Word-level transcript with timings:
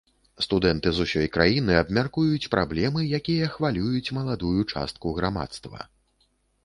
Студэнты 0.43 0.93
з 0.99 1.03
усёй 1.07 1.27
краіны 1.35 1.73
абмяркуюць 1.81 2.49
праблемы, 2.55 3.05
якія 3.21 3.51
хвалююць 3.59 4.13
маладую 4.19 4.59
частку 4.73 5.07
грамадства. 5.19 5.79